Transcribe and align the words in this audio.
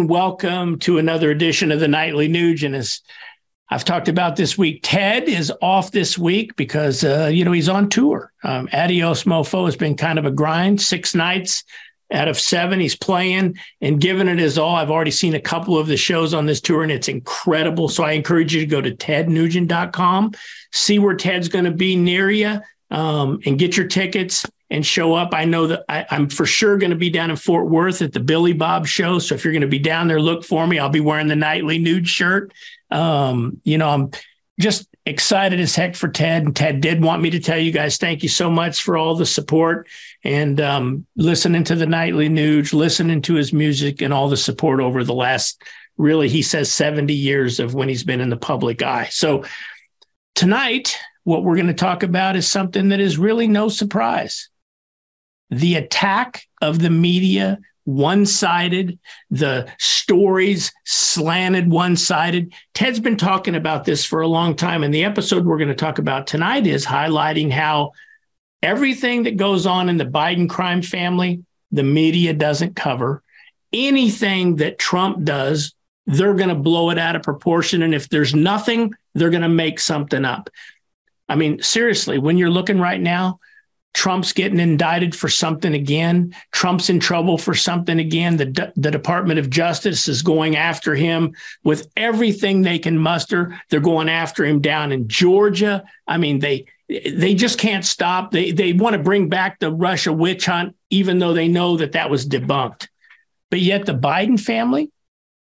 everyone. 0.00 0.20
Welcome 0.20 0.78
to 0.80 0.98
another 0.98 1.30
edition 1.30 1.70
of 1.70 1.80
the 1.80 1.88
Nightly 1.88 2.28
Nuge. 2.28 2.64
And 2.64 2.74
as 2.74 3.00
I've 3.68 3.84
talked 3.84 4.08
about 4.08 4.34
this 4.34 4.56
week, 4.56 4.80
Ted 4.82 5.24
is 5.28 5.52
off 5.60 5.90
this 5.90 6.16
week 6.16 6.56
because, 6.56 7.04
uh, 7.04 7.30
you 7.32 7.44
know, 7.44 7.52
he's 7.52 7.68
on 7.68 7.90
tour. 7.90 8.32
Um, 8.42 8.68
Adios 8.72 9.24
Mofo 9.24 9.66
has 9.66 9.76
been 9.76 9.96
kind 9.96 10.18
of 10.18 10.24
a 10.24 10.30
grind, 10.30 10.80
six 10.80 11.14
nights 11.14 11.64
out 12.12 12.28
of 12.28 12.38
seven. 12.38 12.80
He's 12.80 12.96
playing 12.96 13.58
and 13.80 14.00
giving 14.00 14.28
it 14.28 14.38
his 14.38 14.56
all. 14.56 14.74
I've 14.74 14.90
already 14.90 15.10
seen 15.10 15.34
a 15.34 15.40
couple 15.40 15.76
of 15.76 15.86
the 15.86 15.98
shows 15.98 16.32
on 16.32 16.46
this 16.46 16.62
tour 16.62 16.82
and 16.82 16.92
it's 16.92 17.08
incredible. 17.08 17.88
So 17.88 18.02
I 18.02 18.12
encourage 18.12 18.54
you 18.54 18.60
to 18.60 18.66
go 18.66 18.80
to 18.80 18.92
tednugent.com, 18.92 20.32
see 20.72 20.98
where 20.98 21.14
Ted's 21.14 21.48
going 21.48 21.66
to 21.66 21.72
be 21.72 21.94
near 21.94 22.30
you, 22.30 22.58
um, 22.90 23.40
and 23.44 23.58
get 23.58 23.76
your 23.76 23.86
tickets 23.86 24.46
and 24.70 24.86
show 24.86 25.14
up. 25.14 25.34
I 25.34 25.44
know 25.44 25.66
that 25.66 25.84
I, 25.88 26.06
am 26.10 26.28
for 26.28 26.46
sure 26.46 26.78
going 26.78 26.90
to 26.90 26.96
be 26.96 27.10
down 27.10 27.30
in 27.30 27.36
Fort 27.36 27.68
Worth 27.68 28.02
at 28.02 28.12
the 28.12 28.20
Billy 28.20 28.52
Bob 28.52 28.86
show. 28.86 29.18
So 29.18 29.34
if 29.34 29.44
you're 29.44 29.52
going 29.52 29.62
to 29.62 29.68
be 29.68 29.80
down 29.80 30.06
there, 30.06 30.20
look 30.20 30.44
for 30.44 30.66
me. 30.66 30.78
I'll 30.78 30.88
be 30.88 31.00
wearing 31.00 31.26
the 31.26 31.36
nightly 31.36 31.78
Nuge 31.80 32.06
shirt. 32.06 32.52
Um, 32.90 33.60
you 33.64 33.78
know, 33.78 33.88
I'm 33.88 34.10
just 34.60 34.86
excited 35.06 35.58
as 35.58 35.74
heck 35.74 35.96
for 35.96 36.08
Ted. 36.08 36.44
And 36.44 36.54
Ted 36.54 36.80
did 36.80 37.02
want 37.02 37.20
me 37.20 37.30
to 37.30 37.40
tell 37.40 37.58
you 37.58 37.72
guys 37.72 37.96
thank 37.96 38.22
you 38.22 38.28
so 38.28 38.50
much 38.50 38.82
for 38.82 38.96
all 38.96 39.16
the 39.16 39.26
support 39.26 39.88
and 40.22 40.60
um, 40.60 41.06
listening 41.16 41.64
to 41.64 41.74
the 41.74 41.86
nightly 41.86 42.28
Nuge, 42.28 42.72
listening 42.72 43.22
to 43.22 43.34
his 43.34 43.52
music, 43.52 44.02
and 44.02 44.14
all 44.14 44.28
the 44.28 44.36
support 44.36 44.80
over 44.80 45.02
the 45.02 45.14
last 45.14 45.62
really, 45.96 46.28
he 46.28 46.42
says, 46.42 46.72
70 46.72 47.12
years 47.12 47.60
of 47.60 47.74
when 47.74 47.88
he's 47.88 48.04
been 48.04 48.20
in 48.20 48.30
the 48.30 48.36
public 48.36 48.82
eye. 48.82 49.08
So 49.10 49.44
tonight, 50.34 50.96
what 51.24 51.44
we're 51.44 51.56
going 51.56 51.66
to 51.66 51.74
talk 51.74 52.02
about 52.02 52.36
is 52.36 52.48
something 52.48 52.88
that 52.88 53.00
is 53.00 53.18
really 53.18 53.48
no 53.48 53.68
surprise 53.68 54.48
the 55.50 55.74
attack 55.76 56.46
of 56.62 56.78
the 56.78 56.90
media 56.90 57.58
one 57.84 58.24
sided, 58.26 58.98
the 59.30 59.68
stories 59.78 60.72
slanted 60.84 61.70
one 61.70 61.96
sided. 61.96 62.52
Ted's 62.74 63.00
been 63.00 63.16
talking 63.16 63.54
about 63.54 63.84
this 63.84 64.04
for 64.04 64.20
a 64.20 64.28
long 64.28 64.54
time. 64.54 64.84
And 64.84 64.94
the 64.94 65.04
episode 65.04 65.44
we're 65.44 65.58
going 65.58 65.68
to 65.68 65.74
talk 65.74 65.98
about 65.98 66.26
tonight 66.26 66.66
is 66.66 66.86
highlighting 66.86 67.50
how 67.50 67.92
everything 68.62 69.24
that 69.24 69.36
goes 69.36 69.66
on 69.66 69.88
in 69.88 69.96
the 69.96 70.04
Biden 70.04 70.48
crime 70.48 70.82
family, 70.82 71.44
the 71.72 71.82
media 71.82 72.32
doesn't 72.32 72.76
cover. 72.76 73.22
Anything 73.72 74.56
that 74.56 74.78
Trump 74.78 75.24
does, 75.24 75.74
they're 76.06 76.34
going 76.34 76.48
to 76.48 76.54
blow 76.54 76.90
it 76.90 76.98
out 76.98 77.16
of 77.16 77.22
proportion. 77.22 77.82
And 77.82 77.94
if 77.94 78.08
there's 78.08 78.34
nothing, 78.34 78.94
they're 79.14 79.30
going 79.30 79.42
to 79.42 79.48
make 79.48 79.80
something 79.80 80.24
up. 80.24 80.50
I 81.28 81.36
mean, 81.36 81.62
seriously, 81.62 82.18
when 82.18 82.36
you're 82.36 82.50
looking 82.50 82.80
right 82.80 83.00
now, 83.00 83.38
Trump's 83.92 84.32
getting 84.32 84.60
indicted 84.60 85.14
for 85.14 85.28
something 85.28 85.74
again. 85.74 86.34
Trump's 86.52 86.90
in 86.90 87.00
trouble 87.00 87.36
for 87.36 87.54
something 87.54 87.98
again. 87.98 88.36
The, 88.36 88.72
the 88.76 88.90
Department 88.90 89.40
of 89.40 89.50
Justice 89.50 90.08
is 90.08 90.22
going 90.22 90.56
after 90.56 90.94
him 90.94 91.34
with 91.64 91.90
everything 91.96 92.62
they 92.62 92.78
can 92.78 92.96
muster. 92.96 93.60
They're 93.68 93.80
going 93.80 94.08
after 94.08 94.44
him 94.44 94.60
down 94.60 94.92
in 94.92 95.08
Georgia. 95.08 95.84
I 96.06 96.18
mean, 96.18 96.38
they 96.38 96.66
they 96.88 97.34
just 97.34 97.58
can't 97.58 97.84
stop. 97.84 98.30
They 98.30 98.52
they 98.52 98.72
want 98.72 98.94
to 98.94 99.02
bring 99.02 99.28
back 99.28 99.58
the 99.58 99.72
Russia 99.72 100.12
witch 100.12 100.46
hunt, 100.46 100.76
even 100.90 101.18
though 101.18 101.34
they 101.34 101.48
know 101.48 101.76
that 101.76 101.92
that 101.92 102.10
was 102.10 102.26
debunked. 102.26 102.88
But 103.50 103.60
yet, 103.60 103.86
the 103.86 103.94
Biden 103.94 104.38
family 104.38 104.90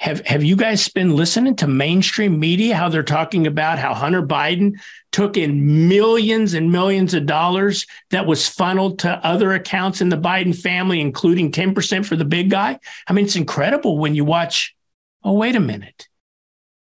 have 0.00 0.24
have 0.26 0.44
you 0.44 0.54
guys 0.54 0.88
been 0.88 1.16
listening 1.16 1.56
to 1.56 1.66
mainstream 1.66 2.38
media 2.38 2.76
how 2.76 2.88
they're 2.88 3.02
talking 3.02 3.46
about 3.46 3.78
how 3.78 3.94
Hunter 3.94 4.22
Biden 4.22 4.74
took 5.10 5.36
in 5.36 5.88
millions 5.88 6.54
and 6.54 6.70
millions 6.70 7.14
of 7.14 7.26
dollars 7.26 7.86
that 8.10 8.26
was 8.26 8.48
funneled 8.48 9.00
to 9.00 9.10
other 9.26 9.52
accounts 9.52 10.00
in 10.00 10.08
the 10.08 10.16
Biden 10.16 10.56
family 10.56 11.00
including 11.00 11.50
10% 11.50 12.06
for 12.06 12.14
the 12.14 12.24
big 12.24 12.50
guy? 12.50 12.78
I 13.08 13.12
mean 13.12 13.24
it's 13.24 13.36
incredible 13.36 13.98
when 13.98 14.14
you 14.14 14.24
watch 14.24 14.74
oh 15.24 15.32
wait 15.32 15.56
a 15.56 15.60
minute. 15.60 16.08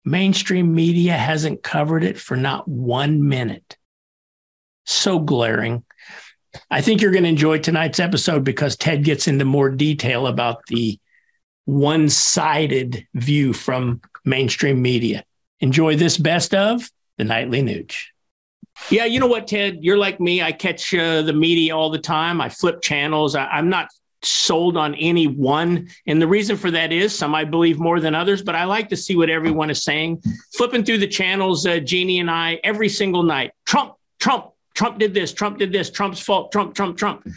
Mainstream 0.04 0.74
media 0.74 1.14
hasn't 1.14 1.64
covered 1.64 2.04
it 2.04 2.18
for 2.18 2.36
not 2.36 2.68
1 2.68 3.28
minute. 3.28 3.78
So 4.86 5.20
glaring. 5.20 5.84
I 6.70 6.82
think 6.82 7.02
you're 7.02 7.12
going 7.12 7.24
to 7.24 7.30
enjoy 7.30 7.60
tonight's 7.60 8.00
episode 8.00 8.44
because 8.44 8.76
Ted 8.76 9.04
gets 9.04 9.28
into 9.28 9.46
more 9.46 9.70
detail 9.70 10.28
about 10.28 10.66
the 10.68 11.00
one 11.66 12.10
sided 12.10 13.08
view 13.14 13.54
from 13.54 14.02
mainstream 14.26 14.82
media. 14.82 15.24
Enjoy 15.60 15.96
this 15.96 16.18
best 16.18 16.54
of 16.54 16.90
the 17.18 17.24
Nightly 17.24 17.62
Nuge. 17.62 18.06
Yeah, 18.90 19.06
you 19.06 19.20
know 19.20 19.28
what, 19.28 19.48
Ted? 19.48 19.80
You're 19.82 19.98
like 19.98 20.20
me. 20.20 20.42
I 20.42 20.52
catch 20.52 20.94
uh, 20.94 21.22
the 21.22 21.34
media 21.34 21.76
all 21.76 21.90
the 21.90 22.00
time. 22.00 22.42
I 22.42 22.50
flip 22.50 22.82
channels. 22.82 23.36
I, 23.36 23.46
I'm 23.46 23.70
not 23.70 23.90
sold 24.24 24.78
on 24.78 24.96
any 24.96 25.28
one. 25.28 25.88
And 26.08 26.22
the 26.22 26.28
reason 26.28 26.58
for 26.58 26.72
that 26.72 26.92
is 26.92 27.18
some 27.18 27.34
I 27.36 27.44
believe 27.44 27.80
more 27.80 28.00
than 28.00 28.16
others, 28.16 28.42
but 28.42 28.56
I 28.56 28.66
like 28.66 28.90
to 28.90 28.98
see 28.98 29.16
what 29.16 29.30
everyone 29.30 29.70
is 29.70 29.84
saying. 29.84 30.24
Flipping 30.56 30.84
through 30.84 31.00
the 31.00 31.08
channels, 31.08 31.66
uh, 31.66 31.80
Jeannie 31.80 32.20
and 32.20 32.30
I, 32.30 32.60
every 32.64 32.90
single 32.90 33.24
night 33.24 33.52
Trump, 33.66 33.96
Trump, 34.20 34.52
Trump 34.74 35.00
did 35.00 35.14
this, 35.14 35.34
Trump 35.34 35.58
did 35.58 35.72
this, 35.72 35.90
Trump's 35.90 36.20
fault, 36.20 36.52
Trump, 36.52 36.76
Trump, 36.76 36.98
Trump. 36.98 37.28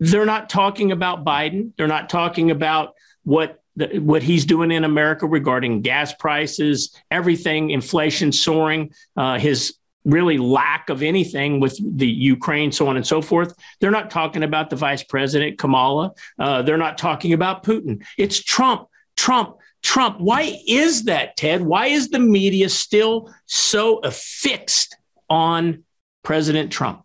They're 0.00 0.26
not 0.26 0.50
talking 0.50 0.92
about 0.92 1.24
Biden. 1.24 1.72
They're 1.76 1.86
not 1.86 2.10
talking 2.10 2.50
about 2.50 2.94
what 3.26 3.60
the, 3.74 3.98
what 3.98 4.22
he's 4.22 4.44
doing 4.44 4.70
in 4.70 4.84
America 4.84 5.26
regarding 5.26 5.82
gas 5.82 6.14
prices, 6.14 6.96
everything, 7.10 7.70
inflation 7.70 8.30
soaring, 8.32 8.92
uh, 9.16 9.38
his 9.38 9.74
really 10.04 10.38
lack 10.38 10.88
of 10.88 11.02
anything 11.02 11.58
with 11.58 11.76
the 11.98 12.06
Ukraine, 12.06 12.70
so 12.70 12.86
on 12.86 12.96
and 12.96 13.04
so 13.04 13.20
forth. 13.20 13.52
They're 13.80 13.90
not 13.90 14.10
talking 14.10 14.44
about 14.44 14.70
the 14.70 14.76
vice 14.76 15.02
president, 15.02 15.58
Kamala. 15.58 16.12
Uh, 16.38 16.62
they're 16.62 16.78
not 16.78 16.96
talking 16.96 17.32
about 17.32 17.64
Putin. 17.64 18.04
It's 18.16 18.40
Trump, 18.40 18.88
Trump, 19.16 19.56
Trump. 19.82 20.20
Why 20.20 20.60
is 20.68 21.04
that, 21.04 21.36
Ted? 21.36 21.60
Why 21.60 21.88
is 21.88 22.08
the 22.08 22.20
media 22.20 22.68
still 22.68 23.34
so 23.46 23.98
affixed 23.98 24.96
on 25.28 25.82
President 26.22 26.70
Trump? 26.70 27.02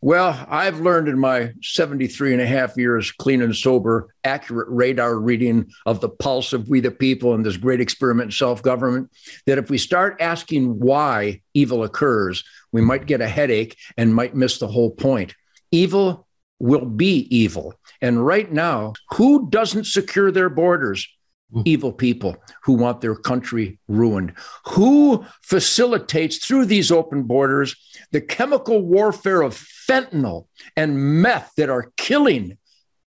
Well, 0.00 0.46
I've 0.48 0.78
learned 0.78 1.08
in 1.08 1.18
my 1.18 1.52
73 1.60 2.32
and 2.32 2.40
a 2.40 2.46
half 2.46 2.76
years 2.76 3.10
clean 3.10 3.42
and 3.42 3.54
sober, 3.54 4.14
accurate 4.22 4.68
radar 4.70 5.18
reading 5.18 5.70
of 5.86 6.00
the 6.00 6.08
pulse 6.08 6.52
of 6.52 6.68
we 6.68 6.78
the 6.78 6.92
people 6.92 7.34
and 7.34 7.44
this 7.44 7.56
great 7.56 7.80
experiment 7.80 8.32
self 8.32 8.62
government 8.62 9.10
that 9.46 9.58
if 9.58 9.70
we 9.70 9.78
start 9.78 10.16
asking 10.20 10.78
why 10.78 11.40
evil 11.52 11.82
occurs, 11.82 12.44
we 12.70 12.80
might 12.80 13.06
get 13.06 13.20
a 13.20 13.28
headache 13.28 13.76
and 13.96 14.14
might 14.14 14.36
miss 14.36 14.58
the 14.58 14.68
whole 14.68 14.92
point. 14.92 15.34
Evil 15.72 16.28
will 16.60 16.86
be 16.86 17.26
evil. 17.36 17.74
And 18.00 18.24
right 18.24 18.50
now, 18.50 18.92
who 19.14 19.50
doesn't 19.50 19.86
secure 19.86 20.30
their 20.30 20.48
borders? 20.48 21.08
Mm. 21.54 21.62
evil 21.64 21.92
people 21.92 22.36
who 22.62 22.74
want 22.74 23.00
their 23.00 23.14
country 23.14 23.78
ruined. 23.88 24.34
Who 24.66 25.24
facilitates 25.40 26.44
through 26.44 26.66
these 26.66 26.92
open 26.92 27.22
borders 27.22 27.74
the 28.12 28.20
chemical 28.20 28.82
warfare 28.82 29.40
of 29.40 29.54
fentanyl 29.54 30.46
and 30.76 31.22
meth 31.22 31.52
that 31.56 31.70
are 31.70 31.90
killing 31.96 32.58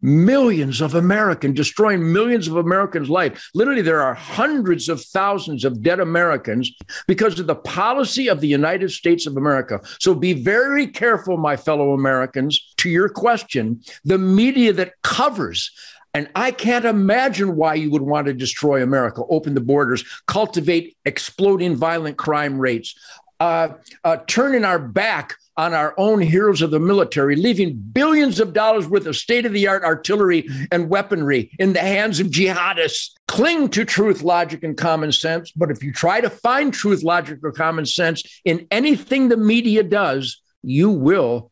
millions 0.01 0.81
of 0.81 0.95
Americans, 0.95 1.57
destroying 1.57 2.13
millions 2.13 2.47
of 2.47 2.57
Americans' 2.57 3.11
life. 3.11 3.51
Literally, 3.53 3.83
there 3.83 4.01
are 4.01 4.15
hundreds 4.15 4.89
of 4.89 5.03
thousands 5.03 5.65
of 5.65 5.83
dead 5.83 5.99
Americans 6.01 6.71
because 7.09 7.39
of 7.41 7.49
the 7.49 7.57
policy 7.57 8.29
of 8.29 8.41
the 8.41 8.49
United 8.49 8.91
States 8.91 9.27
of 9.27 9.37
America. 9.37 9.81
So 9.99 10.15
be 10.15 10.33
very 10.33 10.87
careful, 10.87 11.37
my 11.37 11.57
fellow 11.57 11.93
Americans, 11.93 12.73
to 12.79 12.89
your 12.89 13.09
question. 13.09 13.83
The 14.05 14.19
media 14.19 14.73
that 14.75 14.95
covers 15.03 15.71
and 16.15 16.29
I 16.35 16.51
can't 16.51 16.85
imagine 16.85 17.57
why 17.57 17.75
you 17.75 17.91
would 17.91 18.03
want 18.03 18.27
to 18.27 18.35
destroy 18.35 18.83
America, 18.83 19.23
open 19.29 19.55
the 19.55 19.61
borders, 19.61 20.05
cultivate 20.27 20.97
exploding 21.05 21.77
violent 21.77 22.17
crime 22.17 22.59
rates, 22.59 22.95
uh, 23.39 23.75
uh, 24.05 24.19
turning 24.27 24.65
our 24.65 24.79
back 24.79 25.37
on 25.57 25.73
our 25.75 25.95
own 25.99 26.21
heroes 26.21 26.63
of 26.63 26.71
the 26.71 26.81
military, 26.81 27.37
leaving 27.37 27.77
billions 27.77 28.41
of 28.41 28.53
dollars 28.53 28.89
worth 28.89 29.07
of 29.07 29.17
state 29.17 29.47
of 29.47 29.53
the 29.53 29.69
art 29.69 29.85
artillery 29.85 30.49
and 30.73 30.89
weaponry 30.89 31.51
in 31.59 31.73
the 31.73 31.81
hands 31.81 32.19
of 32.19 32.29
jihadists. 32.29 33.11
Cling 33.29 33.69
to 33.71 33.85
truth, 33.85 34.23
logic, 34.23 34.63
and 34.63 34.77
common 34.77 35.13
sense. 35.13 35.53
But 35.53 35.71
if 35.71 35.83
you 35.83 35.93
try 35.93 36.21
to 36.21 36.31
find 36.31 36.73
truth, 36.73 37.03
logic, 37.03 37.39
or 37.43 37.53
common 37.53 37.87
sense 37.87 38.41
in 38.45 38.67
anything 38.71 39.29
the 39.29 39.37
media 39.37 39.83
does, 39.83 40.41
you 40.63 40.91
will 40.91 41.50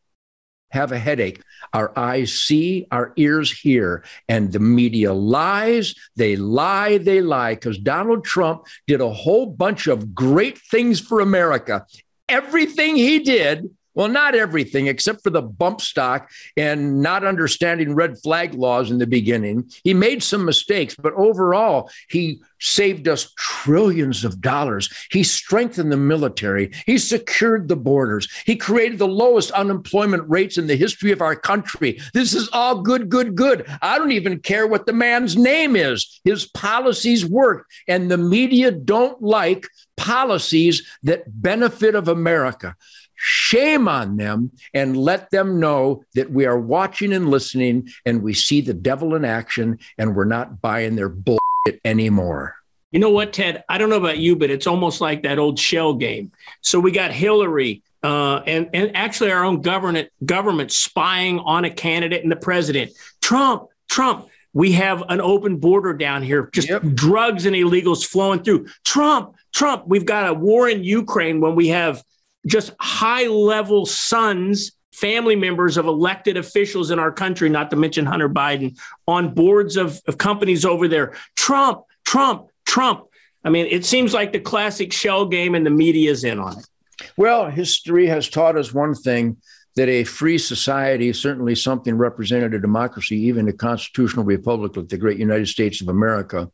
have 0.71 0.91
a 0.91 0.99
headache. 0.99 1.41
Our 1.73 1.97
eyes 1.97 2.33
see, 2.33 2.87
our 2.91 3.13
ears 3.15 3.51
hear, 3.51 4.03
and 4.27 4.51
the 4.51 4.59
media 4.59 5.13
lies. 5.13 5.95
They 6.15 6.35
lie, 6.35 6.97
they 6.97 7.21
lie, 7.21 7.55
because 7.55 7.77
Donald 7.77 8.23
Trump 8.25 8.65
did 8.87 9.01
a 9.01 9.09
whole 9.09 9.45
bunch 9.45 9.87
of 9.87 10.13
great 10.13 10.57
things 10.57 10.99
for 10.99 11.19
America. 11.19 11.85
Everything 12.27 12.95
he 12.95 13.19
did 13.19 13.69
Well, 13.99 14.07
not 14.07 14.33
everything, 14.33 14.87
except 14.87 15.23
for 15.23 15.29
the 15.29 15.41
bump 15.41 15.81
stock 15.81 16.31
and 16.55 17.01
not 17.01 17.25
understanding 17.25 17.95
red 17.95 18.17
flag 18.17 18.53
laws 18.53 18.91
in 18.91 18.97
the 18.97 19.05
beginning. 19.05 19.69
He 19.83 19.93
made 19.93 20.23
some 20.23 20.45
mistakes, 20.45 20.95
but 20.95 21.11
overall, 21.15 21.89
he 22.07 22.39
saved 22.61 23.09
us 23.09 23.33
trillions 23.37 24.23
of 24.23 24.39
dollars. 24.39 24.89
He 25.11 25.23
strengthened 25.23 25.91
the 25.91 25.97
military. 25.97 26.71
He 26.85 26.97
secured 26.97 27.67
the 27.67 27.75
borders. 27.75 28.29
He 28.45 28.55
created 28.55 28.99
the 28.99 29.07
lowest 29.09 29.51
unemployment 29.51 30.23
rates 30.29 30.57
in 30.57 30.67
the 30.67 30.77
history 30.77 31.11
of 31.11 31.21
our 31.21 31.35
country. 31.35 31.99
This 32.13 32.33
is 32.33 32.47
all 32.53 32.81
good, 32.81 33.09
good, 33.09 33.35
good. 33.35 33.65
I 33.81 33.97
don't 33.97 34.13
even 34.13 34.39
care 34.39 34.65
what 34.65 34.85
the 34.85 34.93
man's 34.93 35.35
name 35.35 35.75
is. 35.75 36.21
His 36.23 36.45
policies 36.45 37.25
work, 37.25 37.67
and 37.85 38.09
the 38.09 38.17
media 38.17 38.71
don't 38.71 39.21
like 39.21 39.67
policies 39.97 40.87
that 41.03 41.23
benefit 41.41 41.95
of 41.95 42.07
America. 42.07 42.77
Shame 43.21 43.87
on 43.87 44.15
them 44.15 44.51
and 44.73 44.95
let 44.95 45.29
them 45.29 45.59
know 45.59 46.03
that 46.15 46.31
we 46.31 46.45
are 46.45 46.59
watching 46.59 47.11
and 47.11 47.29
listening 47.29 47.89
and 48.05 48.23
we 48.23 48.33
see 48.33 48.61
the 48.61 48.73
devil 48.73 49.15
in 49.15 49.25
action 49.25 49.77
and 49.97 50.15
we're 50.15 50.23
not 50.23 50.61
buying 50.61 50.95
their 50.95 51.09
bullshit 51.09 51.81
anymore. 51.83 52.55
You 52.91 52.99
know 52.99 53.09
what, 53.09 53.33
Ted? 53.33 53.63
I 53.69 53.77
don't 53.77 53.89
know 53.89 53.97
about 53.97 54.17
you, 54.17 54.35
but 54.35 54.49
it's 54.49 54.65
almost 54.65 55.01
like 55.01 55.23
that 55.23 55.37
old 55.37 55.59
shell 55.59 55.93
game. 55.93 56.31
So 56.61 56.79
we 56.79 56.91
got 56.91 57.11
Hillary 57.11 57.83
uh, 58.03 58.37
and 58.47 58.69
and 58.73 58.95
actually 58.95 59.31
our 59.31 59.43
own 59.43 59.61
government 59.61 60.09
government 60.25 60.71
spying 60.71 61.39
on 61.39 61.65
a 61.65 61.69
candidate 61.69 62.23
and 62.23 62.31
the 62.31 62.37
president. 62.37 62.91
Trump, 63.21 63.67
Trump. 63.89 64.27
We 64.51 64.71
have 64.71 65.03
an 65.09 65.21
open 65.21 65.57
border 65.57 65.93
down 65.93 66.23
here, 66.23 66.49
just 66.51 66.69
yep. 66.69 66.81
drugs 66.81 67.45
and 67.45 67.55
illegals 67.55 68.03
flowing 68.03 68.41
through. 68.41 68.65
Trump, 68.83 69.35
Trump. 69.53 69.83
We've 69.85 70.05
got 70.05 70.27
a 70.27 70.33
war 70.33 70.67
in 70.67 70.83
Ukraine 70.83 71.39
when 71.39 71.53
we 71.53 71.67
have 71.67 72.03
just 72.45 72.71
high 72.79 73.27
level 73.27 73.85
sons 73.85 74.71
family 74.99 75.35
members 75.35 75.77
of 75.77 75.85
elected 75.85 76.35
officials 76.35 76.91
in 76.91 76.99
our 76.99 77.11
country, 77.11 77.47
not 77.49 77.69
to 77.69 77.77
mention 77.77 78.05
Hunter 78.05 78.29
Biden, 78.29 78.77
on 79.07 79.33
boards 79.33 79.77
of, 79.77 80.01
of 80.07 80.17
companies 80.17 80.65
over 80.65 80.87
there. 80.87 81.13
Trump, 81.35 81.83
Trump, 82.05 82.47
Trump. 82.65 83.05
I 83.43 83.49
mean, 83.49 83.67
it 83.67 83.85
seems 83.85 84.13
like 84.13 84.33
the 84.33 84.39
classic 84.39 84.91
shell 84.91 85.25
game, 85.25 85.55
and 85.55 85.65
the 85.65 85.69
media's 85.69 86.23
in 86.25 86.39
on 86.39 86.59
it. 86.59 86.67
Well, 87.15 87.49
history 87.49 88.07
has 88.07 88.27
taught 88.27 88.57
us 88.57 88.73
one 88.73 88.93
thing 88.93 89.37
that 89.77 89.87
a 89.87 90.03
free 90.03 90.37
society, 90.37 91.13
certainly 91.13 91.55
something 91.55 91.95
represented 91.95 92.53
a 92.53 92.59
democracy, 92.59 93.15
even 93.15 93.47
a 93.47 93.53
constitutional 93.53 94.25
republic 94.25 94.75
like 94.75 94.89
the 94.89 94.97
great 94.97 95.17
United 95.17 95.47
States 95.47 95.79
of 95.81 95.87
America, 95.87 96.51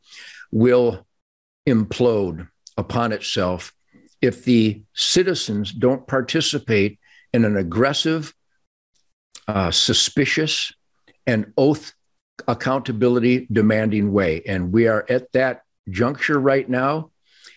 will 0.51 1.07
implode 1.67 2.47
upon 2.77 3.11
itself 3.11 3.73
if 4.21 4.43
the 4.45 4.83
citizens 4.93 5.71
don't 5.71 6.07
participate 6.07 6.99
in 7.33 7.45
an 7.45 7.57
aggressive, 7.57 8.33
uh, 9.47 9.71
suspicious, 9.71 10.73
and 11.27 11.51
oath 11.57 11.93
accountability 12.47 13.47
demanding 13.51 14.11
way. 14.11 14.41
And 14.45 14.71
we 14.71 14.87
are 14.87 15.05
at 15.09 15.31
that 15.33 15.61
juncture 15.89 16.39
right 16.39 16.67
now. 16.67 17.11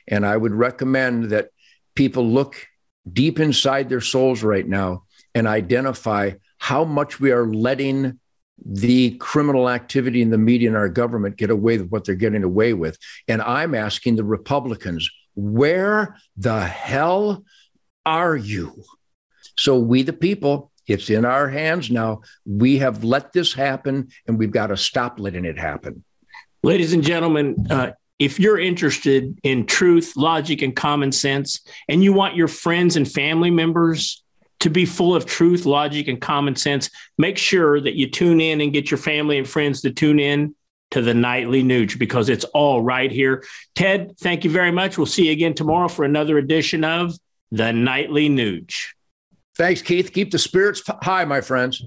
And 0.07 0.25
I 0.25 0.37
would 0.37 0.53
recommend 0.53 1.31
that 1.31 1.51
people 1.95 2.27
look 2.27 2.67
deep 3.11 3.41
inside 3.41 3.89
their 3.89 4.01
souls 4.01 4.43
right 4.43 4.67
now 4.67 5.05
and 5.35 5.47
identify 5.47 6.33
how 6.59 6.85
much 6.85 7.21
we 7.21 7.31
are 7.31 7.47
letting 7.47 8.19
the 8.65 9.11
criminal 9.19 9.69
activity 9.69 10.21
in 10.21 10.31
the 10.31 10.39
media 10.39 10.69
and 10.69 10.77
our 10.77 10.89
government 10.89 11.37
get 11.37 11.51
away 11.51 11.79
with 11.79 11.89
what 11.91 12.05
they're 12.05 12.15
getting 12.15 12.43
away 12.43 12.73
with. 12.73 12.99
And 13.29 13.41
I'm 13.41 13.75
asking 13.75 14.17
the 14.17 14.25
Republicans, 14.25 15.09
where 15.39 16.17
the 16.37 16.61
hell 16.61 17.45
are 18.05 18.37
you? 18.37 18.83
So, 19.57 19.79
we 19.79 20.03
the 20.03 20.13
people, 20.13 20.73
it's 20.89 21.11
in 21.11 21.25
our 21.25 21.49
hands 21.49 21.91
now. 21.93 22.23
We 22.45 22.79
have 22.79 23.05
let 23.05 23.33
this 23.33 23.53
happen 23.53 24.09
and 24.27 24.37
we've 24.37 24.51
got 24.51 24.69
to 24.69 24.77
stop 24.77 25.21
letting 25.21 25.45
it 25.45 25.57
happen. 25.57 26.03
Ladies 26.65 26.93
and 26.93 27.05
gentlemen, 27.05 27.67
uh, 27.71 27.91
if 28.19 28.41
you're 28.41 28.59
interested 28.59 29.39
in 29.45 29.65
truth, 29.65 30.15
logic, 30.17 30.61
and 30.61 30.75
common 30.75 31.13
sense, 31.13 31.61
and 31.89 32.03
you 32.03 32.13
want 32.13 32.35
your 32.35 32.49
friends 32.49 32.97
and 32.97 33.09
family 33.09 33.51
members 33.51 34.25
to 34.59 34.71
be 34.71 34.85
full 34.85 35.15
of 35.15 35.25
truth, 35.25 35.67
logic, 35.67 36.09
and 36.09 36.21
common 36.21 36.57
sense, 36.57 36.91
make 37.17 37.39
sure 37.39 37.81
that 37.81 37.95
you 37.95 38.11
tune 38.11 38.41
in 38.41 38.61
and 38.61 38.73
get 38.73 38.91
your 38.91 38.99
family 38.99 39.39
and 39.39 39.49
friends 39.49 39.83
to 39.83 39.93
tune 39.93 40.19
in 40.19 40.53
to 40.91 41.03
the 41.03 41.15
nightly 41.15 41.63
Nuge 41.63 41.99
because 41.99 42.29
it's 42.29 42.45
all 42.45 42.83
right 42.83 43.11
here. 43.11 43.45
Ted, 43.75 44.17
thank 44.19 44.45
you 44.45 44.51
very 44.51 44.71
much. 44.71 44.97
We'll 44.97 45.07
see 45.07 45.27
you 45.27 45.33
again 45.33 45.55
tomorrow 45.55 45.89
for 45.89 46.05
another 46.05 46.39
edition 46.39 46.85
of 46.85 47.15
the 47.51 47.73
Nightly 47.73 48.29
Nuge. 48.29 48.89
Thanks, 49.57 49.83
Keith. 49.83 50.13
Keep 50.13 50.31
the 50.31 50.39
spirits 50.39 50.83
high, 51.03 51.25
my 51.25 51.41
friends. 51.41 51.83